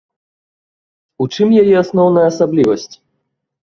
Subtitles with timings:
[1.25, 2.93] У чым яе асноўная асаблівасць?